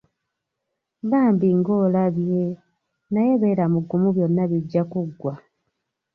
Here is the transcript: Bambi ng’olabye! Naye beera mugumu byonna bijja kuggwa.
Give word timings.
Bambi 1.09 1.49
ng’olabye! 1.59 2.43
Naye 3.11 3.33
beera 3.41 3.65
mugumu 3.73 4.07
byonna 4.15 4.43
bijja 4.51 4.81
kuggwa. 4.91 5.33